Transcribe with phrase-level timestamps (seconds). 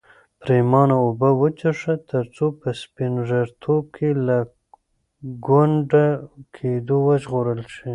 [0.41, 4.37] پرېمانه اوبه وڅښه ترڅو په سپین ږیرتوب کې له
[5.45, 6.05] ګونډه
[6.55, 7.89] کېدو وژغورل شې.